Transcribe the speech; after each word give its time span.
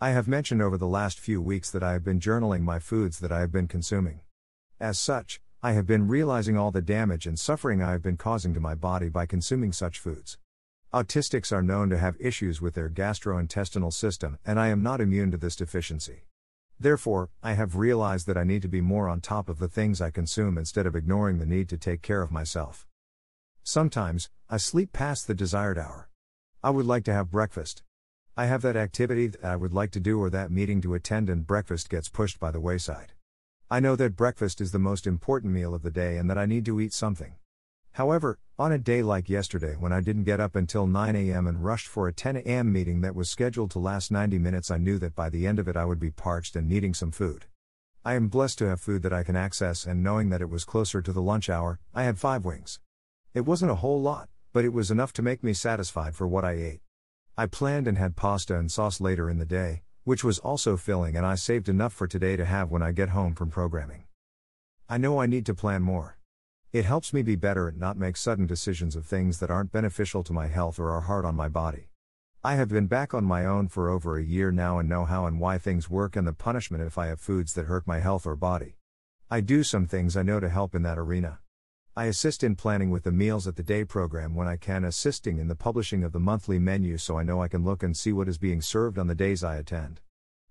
I 0.00 0.10
have 0.10 0.28
mentioned 0.28 0.62
over 0.62 0.78
the 0.78 0.86
last 0.86 1.18
few 1.18 1.42
weeks 1.42 1.72
that 1.72 1.82
I 1.82 1.90
have 1.90 2.04
been 2.04 2.20
journaling 2.20 2.60
my 2.60 2.78
foods 2.78 3.18
that 3.18 3.32
I 3.32 3.40
have 3.40 3.50
been 3.50 3.66
consuming. 3.66 4.20
As 4.78 4.96
such, 4.96 5.40
I 5.60 5.72
have 5.72 5.88
been 5.88 6.06
realizing 6.06 6.56
all 6.56 6.70
the 6.70 6.80
damage 6.80 7.26
and 7.26 7.36
suffering 7.36 7.82
I 7.82 7.90
have 7.90 8.02
been 8.02 8.16
causing 8.16 8.54
to 8.54 8.60
my 8.60 8.76
body 8.76 9.08
by 9.08 9.26
consuming 9.26 9.72
such 9.72 9.98
foods. 9.98 10.38
Autistics 10.94 11.50
are 11.50 11.64
known 11.64 11.90
to 11.90 11.98
have 11.98 12.14
issues 12.20 12.60
with 12.60 12.74
their 12.74 12.88
gastrointestinal 12.88 13.92
system, 13.92 14.38
and 14.46 14.60
I 14.60 14.68
am 14.68 14.84
not 14.84 15.00
immune 15.00 15.32
to 15.32 15.36
this 15.36 15.56
deficiency. 15.56 16.26
Therefore, 16.78 17.30
I 17.42 17.54
have 17.54 17.74
realized 17.74 18.28
that 18.28 18.38
I 18.38 18.44
need 18.44 18.62
to 18.62 18.68
be 18.68 18.80
more 18.80 19.08
on 19.08 19.20
top 19.20 19.48
of 19.48 19.58
the 19.58 19.66
things 19.66 20.00
I 20.00 20.12
consume 20.12 20.56
instead 20.56 20.86
of 20.86 20.94
ignoring 20.94 21.38
the 21.38 21.44
need 21.44 21.68
to 21.70 21.76
take 21.76 22.02
care 22.02 22.22
of 22.22 22.30
myself. 22.30 22.86
Sometimes, 23.64 24.30
I 24.48 24.58
sleep 24.58 24.92
past 24.92 25.26
the 25.26 25.34
desired 25.34 25.76
hour. 25.76 26.08
I 26.62 26.70
would 26.70 26.86
like 26.86 27.02
to 27.06 27.12
have 27.12 27.32
breakfast, 27.32 27.82
I 28.38 28.46
have 28.46 28.62
that 28.62 28.76
activity 28.76 29.26
that 29.26 29.44
I 29.44 29.56
would 29.56 29.72
like 29.72 29.90
to 29.90 29.98
do 29.98 30.20
or 30.20 30.30
that 30.30 30.52
meeting 30.52 30.80
to 30.82 30.94
attend, 30.94 31.28
and 31.28 31.44
breakfast 31.44 31.90
gets 31.90 32.08
pushed 32.08 32.38
by 32.38 32.52
the 32.52 32.60
wayside. 32.60 33.12
I 33.68 33.80
know 33.80 33.96
that 33.96 34.14
breakfast 34.14 34.60
is 34.60 34.70
the 34.70 34.78
most 34.78 35.08
important 35.08 35.52
meal 35.52 35.74
of 35.74 35.82
the 35.82 35.90
day 35.90 36.18
and 36.18 36.30
that 36.30 36.38
I 36.38 36.46
need 36.46 36.64
to 36.66 36.80
eat 36.80 36.92
something. 36.92 37.34
However, 37.94 38.38
on 38.56 38.70
a 38.70 38.78
day 38.78 39.02
like 39.02 39.28
yesterday 39.28 39.74
when 39.76 39.92
I 39.92 40.00
didn't 40.00 40.22
get 40.22 40.38
up 40.38 40.54
until 40.54 40.86
9 40.86 41.16
a.m. 41.16 41.48
and 41.48 41.64
rushed 41.64 41.88
for 41.88 42.06
a 42.06 42.12
10 42.12 42.36
a.m. 42.36 42.72
meeting 42.72 43.00
that 43.00 43.16
was 43.16 43.28
scheduled 43.28 43.72
to 43.72 43.80
last 43.80 44.12
90 44.12 44.38
minutes, 44.38 44.70
I 44.70 44.78
knew 44.78 45.00
that 45.00 45.16
by 45.16 45.30
the 45.30 45.44
end 45.44 45.58
of 45.58 45.66
it 45.66 45.76
I 45.76 45.84
would 45.84 45.98
be 45.98 46.12
parched 46.12 46.54
and 46.54 46.68
needing 46.68 46.94
some 46.94 47.10
food. 47.10 47.46
I 48.04 48.14
am 48.14 48.28
blessed 48.28 48.58
to 48.58 48.68
have 48.68 48.80
food 48.80 49.02
that 49.02 49.12
I 49.12 49.24
can 49.24 49.34
access, 49.34 49.84
and 49.84 50.00
knowing 50.00 50.28
that 50.28 50.42
it 50.42 50.48
was 50.48 50.64
closer 50.64 51.02
to 51.02 51.12
the 51.12 51.20
lunch 51.20 51.50
hour, 51.50 51.80
I 51.92 52.04
had 52.04 52.20
five 52.20 52.44
wings. 52.44 52.78
It 53.34 53.46
wasn't 53.46 53.72
a 53.72 53.82
whole 53.82 54.00
lot, 54.00 54.28
but 54.52 54.64
it 54.64 54.72
was 54.72 54.92
enough 54.92 55.12
to 55.14 55.22
make 55.22 55.42
me 55.42 55.54
satisfied 55.54 56.14
for 56.14 56.28
what 56.28 56.44
I 56.44 56.52
ate. 56.52 56.82
I 57.40 57.46
planned 57.46 57.86
and 57.86 57.96
had 57.96 58.16
pasta 58.16 58.58
and 58.58 58.68
sauce 58.68 59.00
later 59.00 59.30
in 59.30 59.38
the 59.38 59.46
day, 59.46 59.82
which 60.02 60.24
was 60.24 60.40
also 60.40 60.76
filling, 60.76 61.14
and 61.14 61.24
I 61.24 61.36
saved 61.36 61.68
enough 61.68 61.92
for 61.92 62.08
today 62.08 62.34
to 62.34 62.44
have 62.44 62.72
when 62.72 62.82
I 62.82 62.90
get 62.90 63.10
home 63.10 63.36
from 63.36 63.48
programming. 63.48 64.06
I 64.88 64.98
know 64.98 65.20
I 65.20 65.26
need 65.26 65.46
to 65.46 65.54
plan 65.54 65.82
more. 65.82 66.18
It 66.72 66.84
helps 66.84 67.12
me 67.12 67.22
be 67.22 67.36
better 67.36 67.68
and 67.68 67.78
not 67.78 67.96
make 67.96 68.16
sudden 68.16 68.46
decisions 68.48 68.96
of 68.96 69.06
things 69.06 69.38
that 69.38 69.52
aren't 69.52 69.70
beneficial 69.70 70.24
to 70.24 70.32
my 70.32 70.48
health 70.48 70.80
or 70.80 70.90
are 70.90 71.02
hard 71.02 71.24
on 71.24 71.36
my 71.36 71.48
body. 71.48 71.90
I 72.42 72.56
have 72.56 72.70
been 72.70 72.88
back 72.88 73.14
on 73.14 73.22
my 73.22 73.46
own 73.46 73.68
for 73.68 73.88
over 73.88 74.18
a 74.18 74.24
year 74.24 74.50
now 74.50 74.80
and 74.80 74.88
know 74.88 75.04
how 75.04 75.26
and 75.26 75.38
why 75.38 75.58
things 75.58 75.88
work 75.88 76.16
and 76.16 76.26
the 76.26 76.32
punishment 76.32 76.82
if 76.82 76.98
I 76.98 77.06
have 77.06 77.20
foods 77.20 77.54
that 77.54 77.66
hurt 77.66 77.86
my 77.86 78.00
health 78.00 78.26
or 78.26 78.34
body. 78.34 78.78
I 79.30 79.42
do 79.42 79.62
some 79.62 79.86
things 79.86 80.16
I 80.16 80.24
know 80.24 80.40
to 80.40 80.48
help 80.48 80.74
in 80.74 80.82
that 80.82 80.98
arena. 80.98 81.38
I 81.98 82.04
assist 82.04 82.44
in 82.44 82.54
planning 82.54 82.90
with 82.90 83.02
the 83.02 83.10
Meals 83.10 83.48
at 83.48 83.56
the 83.56 83.62
Day 83.64 83.84
program 83.84 84.32
when 84.32 84.46
I 84.46 84.56
can, 84.56 84.84
assisting 84.84 85.38
in 85.38 85.48
the 85.48 85.56
publishing 85.56 86.04
of 86.04 86.12
the 86.12 86.20
monthly 86.20 86.60
menu 86.60 86.96
so 86.96 87.18
I 87.18 87.24
know 87.24 87.42
I 87.42 87.48
can 87.48 87.64
look 87.64 87.82
and 87.82 87.96
see 87.96 88.12
what 88.12 88.28
is 88.28 88.38
being 88.38 88.62
served 88.62 89.00
on 89.00 89.08
the 89.08 89.16
days 89.16 89.42
I 89.42 89.56
attend. 89.56 90.00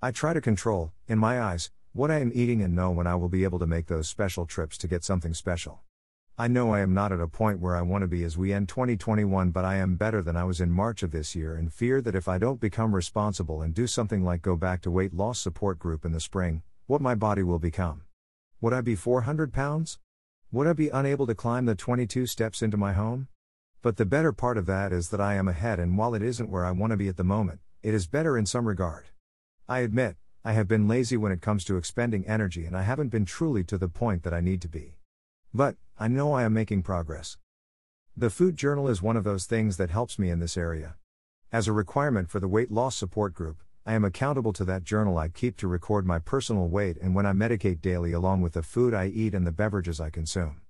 I 0.00 0.12
try 0.12 0.34
to 0.34 0.40
control, 0.40 0.92
in 1.08 1.18
my 1.18 1.42
eyes, 1.42 1.72
what 1.94 2.12
I 2.12 2.20
am 2.20 2.30
eating 2.32 2.62
and 2.62 2.76
know 2.76 2.92
when 2.92 3.08
I 3.08 3.16
will 3.16 3.28
be 3.28 3.42
able 3.42 3.58
to 3.58 3.66
make 3.66 3.88
those 3.88 4.08
special 4.08 4.46
trips 4.46 4.78
to 4.78 4.86
get 4.86 5.02
something 5.02 5.34
special. 5.34 5.80
I 6.38 6.46
know 6.46 6.72
I 6.72 6.78
am 6.78 6.94
not 6.94 7.10
at 7.10 7.20
a 7.20 7.26
point 7.26 7.58
where 7.58 7.74
I 7.74 7.82
want 7.82 8.02
to 8.02 8.06
be 8.06 8.22
as 8.22 8.38
we 8.38 8.52
end 8.52 8.68
2021, 8.68 9.50
but 9.50 9.64
I 9.64 9.78
am 9.78 9.96
better 9.96 10.22
than 10.22 10.36
I 10.36 10.44
was 10.44 10.60
in 10.60 10.70
March 10.70 11.02
of 11.02 11.10
this 11.10 11.34
year 11.34 11.56
and 11.56 11.72
fear 11.72 12.00
that 12.02 12.14
if 12.14 12.28
I 12.28 12.38
don't 12.38 12.60
become 12.60 12.94
responsible 12.94 13.62
and 13.62 13.74
do 13.74 13.88
something 13.88 14.22
like 14.22 14.42
go 14.42 14.54
back 14.54 14.80
to 14.82 14.92
weight 14.92 15.12
loss 15.12 15.40
support 15.40 15.80
group 15.80 16.04
in 16.04 16.12
the 16.12 16.20
spring, 16.20 16.62
what 16.86 17.00
my 17.00 17.16
body 17.16 17.42
will 17.42 17.58
become. 17.58 18.02
Would 18.60 18.72
I 18.72 18.80
be 18.80 18.94
400 18.94 19.52
pounds? 19.52 19.98
Would 20.52 20.66
I 20.66 20.74
be 20.74 20.90
unable 20.90 21.26
to 21.28 21.34
climb 21.34 21.64
the 21.64 21.74
22 21.74 22.26
steps 22.26 22.60
into 22.60 22.76
my 22.76 22.92
home? 22.92 23.28
But 23.80 23.96
the 23.96 24.04
better 24.04 24.34
part 24.34 24.58
of 24.58 24.66
that 24.66 24.92
is 24.92 25.08
that 25.08 25.20
I 25.20 25.32
am 25.36 25.48
ahead, 25.48 25.78
and 25.78 25.96
while 25.96 26.14
it 26.14 26.20
isn't 26.20 26.50
where 26.50 26.66
I 26.66 26.72
want 26.72 26.90
to 26.90 26.98
be 26.98 27.08
at 27.08 27.16
the 27.16 27.24
moment, 27.24 27.60
it 27.82 27.94
is 27.94 28.06
better 28.06 28.36
in 28.36 28.44
some 28.44 28.68
regard. 28.68 29.06
I 29.66 29.78
admit, 29.78 30.16
I 30.44 30.52
have 30.52 30.68
been 30.68 30.86
lazy 30.86 31.16
when 31.16 31.32
it 31.32 31.40
comes 31.40 31.64
to 31.64 31.78
expending 31.78 32.26
energy, 32.26 32.66
and 32.66 32.76
I 32.76 32.82
haven't 32.82 33.08
been 33.08 33.24
truly 33.24 33.64
to 33.64 33.78
the 33.78 33.88
point 33.88 34.24
that 34.24 34.34
I 34.34 34.42
need 34.42 34.60
to 34.60 34.68
be. 34.68 34.98
But, 35.54 35.76
I 35.98 36.08
know 36.08 36.34
I 36.34 36.42
am 36.42 36.52
making 36.52 36.82
progress. 36.82 37.38
The 38.14 38.28
food 38.28 38.54
journal 38.54 38.88
is 38.88 39.00
one 39.00 39.16
of 39.16 39.24
those 39.24 39.46
things 39.46 39.78
that 39.78 39.88
helps 39.88 40.18
me 40.18 40.28
in 40.28 40.40
this 40.40 40.58
area. 40.58 40.96
As 41.50 41.66
a 41.66 41.72
requirement 41.72 42.28
for 42.28 42.40
the 42.40 42.48
weight 42.48 42.70
loss 42.70 42.94
support 42.94 43.32
group, 43.32 43.62
I 43.84 43.94
am 43.94 44.04
accountable 44.04 44.52
to 44.52 44.64
that 44.66 44.84
journal 44.84 45.18
I 45.18 45.26
keep 45.26 45.56
to 45.56 45.66
record 45.66 46.06
my 46.06 46.20
personal 46.20 46.68
weight 46.68 46.96
and 47.02 47.16
when 47.16 47.26
I 47.26 47.32
medicate 47.32 47.80
daily, 47.80 48.12
along 48.12 48.40
with 48.40 48.52
the 48.52 48.62
food 48.62 48.94
I 48.94 49.06
eat 49.06 49.34
and 49.34 49.44
the 49.44 49.50
beverages 49.50 50.00
I 50.00 50.08
consume. 50.08 50.60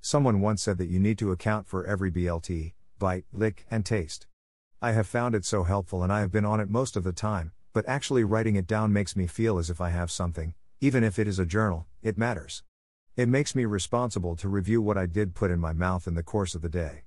Someone 0.00 0.40
once 0.40 0.62
said 0.62 0.78
that 0.78 0.88
you 0.88 0.98
need 0.98 1.18
to 1.18 1.30
account 1.30 1.66
for 1.66 1.84
every 1.84 2.10
BLT, 2.10 2.72
bite, 2.98 3.26
lick, 3.34 3.66
and 3.70 3.84
taste. 3.84 4.26
I 4.80 4.92
have 4.92 5.06
found 5.06 5.34
it 5.34 5.44
so 5.44 5.64
helpful 5.64 6.02
and 6.02 6.10
I 6.10 6.20
have 6.20 6.32
been 6.32 6.46
on 6.46 6.58
it 6.58 6.70
most 6.70 6.96
of 6.96 7.04
the 7.04 7.12
time, 7.12 7.52
but 7.74 7.86
actually 7.86 8.24
writing 8.24 8.56
it 8.56 8.66
down 8.66 8.94
makes 8.94 9.14
me 9.14 9.26
feel 9.26 9.58
as 9.58 9.68
if 9.68 9.82
I 9.82 9.90
have 9.90 10.10
something, 10.10 10.54
even 10.80 11.04
if 11.04 11.18
it 11.18 11.28
is 11.28 11.38
a 11.38 11.44
journal, 11.44 11.86
it 12.02 12.16
matters. 12.16 12.62
It 13.14 13.28
makes 13.28 13.54
me 13.54 13.66
responsible 13.66 14.36
to 14.36 14.48
review 14.48 14.80
what 14.80 14.96
I 14.96 15.04
did 15.04 15.34
put 15.34 15.50
in 15.50 15.60
my 15.60 15.74
mouth 15.74 16.06
in 16.06 16.14
the 16.14 16.22
course 16.22 16.54
of 16.54 16.62
the 16.62 16.70
day. 16.70 17.02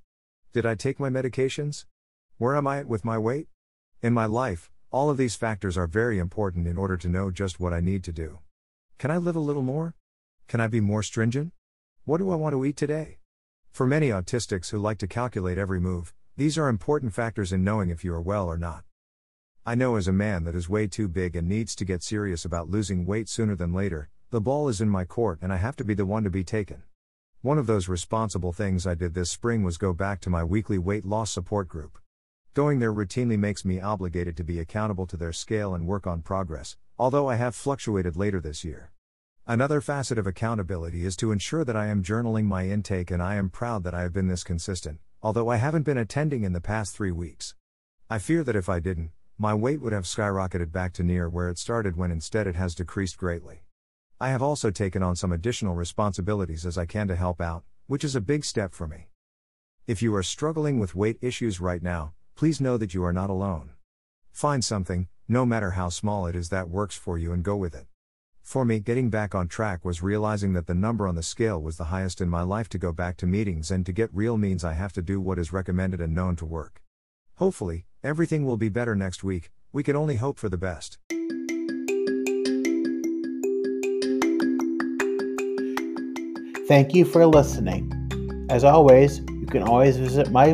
Did 0.54 0.68
I 0.68 0.76
take 0.76 1.00
my 1.00 1.10
medications? 1.10 1.86
Where 2.38 2.56
am 2.56 2.68
I 2.68 2.78
at 2.80 2.88
with 2.88 3.04
my 3.04 3.18
weight? 3.18 3.48
In 4.04 4.14
my 4.14 4.26
life, 4.26 4.70
all 4.90 5.10
of 5.10 5.18
these 5.18 5.36
factors 5.36 5.78
are 5.78 5.86
very 5.86 6.18
important 6.18 6.66
in 6.66 6.78
order 6.78 6.96
to 6.96 7.10
know 7.10 7.30
just 7.30 7.60
what 7.60 7.74
I 7.74 7.82
need 7.82 8.06
to 8.06 8.14
do. 8.14 8.40
Can 8.98 9.12
I 9.12 9.18
live 9.18 9.36
a 9.36 9.40
little 9.42 9.62
more? 9.62 9.96
Can 10.48 10.62
I 10.62 10.68
be 10.68 10.80
more 10.80 11.04
stringent? 11.04 11.52
What 12.06 12.20
do 12.20 12.32
I 12.32 12.36
want 12.36 12.54
to 12.54 12.64
eat 12.64 12.78
today? 12.78 13.18
For 13.72 13.86
many 13.86 14.10
autistics 14.10 14.70
who 14.70 14.80
like 14.80 14.98
to 15.00 15.08
calculate 15.08 15.58
every 15.58 15.82
move, 15.82 16.14
these 16.38 16.58
are 16.58 16.70
important 16.70 17.14
factors 17.14 17.52
in 17.52 17.66
knowing 17.66 17.90
if 17.90 18.06
you 18.06 18.14
are 18.14 18.22
well 18.22 18.48
or 18.48 18.58
not. 18.58 18.86
I 19.66 19.76
know 19.76 19.98
as 19.98 20.08
a 20.08 20.14
man 20.14 20.46
that 20.46 20.56
is 20.56 20.70
way 20.70 20.88
too 20.88 21.10
big 21.10 21.36
and 21.36 21.50
needs 21.50 21.76
to 21.76 21.86
get 21.86 22.02
serious 22.02 22.46
about 22.46 22.70
losing 22.70 23.06
weight 23.06 23.28
sooner 23.28 23.56
than 23.56 23.74
later, 23.74 24.10
the 24.30 24.40
ball 24.40 24.70
is 24.70 24.80
in 24.80 24.88
my 24.88 25.04
court 25.04 25.40
and 25.42 25.52
I 25.52 25.58
have 25.58 25.76
to 25.76 25.84
be 25.84 25.96
the 25.96 26.06
one 26.06 26.24
to 26.24 26.30
be 26.30 26.46
taken. 26.46 26.84
One 27.42 27.58
of 27.58 27.68
those 27.68 27.90
responsible 27.90 28.54
things 28.54 28.88
I 28.88 28.96
did 28.96 29.14
this 29.14 29.30
spring 29.30 29.64
was 29.64 29.78
go 29.78 29.92
back 29.92 30.22
to 30.22 30.30
my 30.30 30.46
weekly 30.46 30.78
weight 30.78 31.06
loss 31.06 31.30
support 31.30 31.68
group. 31.68 32.00
Going 32.58 32.80
there 32.80 32.92
routinely 32.92 33.38
makes 33.38 33.64
me 33.64 33.80
obligated 33.80 34.36
to 34.38 34.44
be 34.44 34.60
accountable 34.60 35.06
to 35.06 35.16
their 35.16 35.32
scale 35.32 35.76
and 35.76 35.86
work 35.86 36.08
on 36.08 36.24
progress, 36.24 36.76
although 36.98 37.30
I 37.30 37.36
have 37.36 37.54
fluctuated 37.54 38.18
later 38.18 38.40
this 38.40 38.64
year. 38.64 38.92
Another 39.46 39.80
facet 39.80 40.18
of 40.18 40.26
accountability 40.26 41.06
is 41.06 41.16
to 41.18 41.32
ensure 41.32 41.64
that 41.64 41.76
I 41.76 41.86
am 41.86 42.02
journaling 42.02 42.46
my 42.46 42.68
intake, 42.68 43.12
and 43.12 43.22
I 43.22 43.36
am 43.36 43.52
proud 43.52 43.84
that 43.84 43.94
I 43.94 44.02
have 44.02 44.12
been 44.12 44.28
this 44.28 44.44
consistent, 44.44 44.98
although 45.22 45.50
I 45.50 45.58
haven't 45.58 45.84
been 45.84 46.00
attending 46.00 46.44
in 46.44 46.54
the 46.54 46.60
past 46.60 46.96
three 46.96 47.12
weeks. 47.12 47.54
I 48.10 48.18
fear 48.18 48.44
that 48.46 48.56
if 48.56 48.70
I 48.70 48.80
didn't, 48.80 49.12
my 49.38 49.54
weight 49.54 49.80
would 49.80 49.94
have 49.94 50.06
skyrocketed 50.06 50.72
back 50.72 50.94
to 50.94 51.04
near 51.04 51.30
where 51.30 51.50
it 51.50 51.60
started 51.60 51.96
when 51.96 52.10
instead 52.10 52.48
it 52.48 52.56
has 52.56 52.74
decreased 52.74 53.20
greatly. 53.20 53.66
I 54.20 54.30
have 54.30 54.42
also 54.42 54.72
taken 54.72 55.04
on 55.04 55.16
some 55.16 55.32
additional 55.32 55.76
responsibilities 55.76 56.66
as 56.66 56.76
I 56.76 56.88
can 56.88 57.08
to 57.10 57.16
help 57.16 57.40
out, 57.40 57.66
which 57.86 58.04
is 58.04 58.16
a 58.16 58.20
big 58.20 58.44
step 58.44 58.74
for 58.74 58.88
me. 58.88 59.10
If 59.86 60.02
you 60.02 60.16
are 60.16 60.24
struggling 60.24 60.80
with 60.80 60.96
weight 60.96 61.20
issues 61.22 61.62
right 61.62 61.84
now, 61.84 62.14
please 62.38 62.62
know 62.62 62.78
that 62.78 62.94
you 62.94 63.04
are 63.04 63.12
not 63.12 63.32
alone. 63.32 63.72
Find 64.32 64.64
something, 64.64 65.08
no 65.28 65.44
matter 65.44 65.72
how 65.72 65.90
small 65.90 66.28
it 66.28 66.36
is, 66.36 66.50
that 66.50 66.70
works 66.70 66.96
for 66.96 67.18
you 67.18 67.34
and 67.34 67.44
go 67.44 67.56
with 67.56 67.74
it. 67.74 67.88
For 68.44 68.64
me, 68.64 68.80
getting 68.80 69.10
back 69.10 69.34
on 69.34 69.48
track 69.48 69.84
was 69.84 70.04
realizing 70.04 70.54
that 70.54 70.68
the 70.68 70.76
number 70.76 71.08
on 71.08 71.16
the 71.16 71.24
scale 71.24 71.60
was 71.60 71.78
the 71.78 71.86
highest 71.86 72.22
in 72.22 72.30
my 72.30 72.44
life 72.44 72.70
to 72.70 72.78
go 72.78 72.94
back 72.94 73.18
to 73.18 73.26
meetings 73.26 73.72
and 73.72 73.84
to 73.88 73.92
get 73.92 74.14
real 74.14 74.38
means 74.38 74.64
I 74.64 74.74
have 74.74 74.94
to 74.94 75.02
do 75.02 75.20
what 75.20 75.40
is 75.40 75.52
recommended 75.52 76.00
and 76.00 76.14
known 76.14 76.36
to 76.36 76.46
work. 76.46 76.84
Hopefully, 77.38 77.88
everything 78.04 78.46
will 78.46 78.56
be 78.56 78.70
better 78.70 78.96
next 78.96 79.24
week, 79.24 79.50
we 79.74 79.82
can 79.82 79.96
only 79.96 80.18
hope 80.18 80.38
for 80.38 80.48
the 80.48 80.58
best. 80.58 81.00
Thank 86.68 86.94
you 86.94 87.04
for 87.04 87.26
listening. 87.26 87.92
As 88.52 88.64
always, 88.64 89.20
you 89.20 89.48
can 89.48 89.64
always 89.64 89.98
visit 89.98 90.30
my 90.30 90.54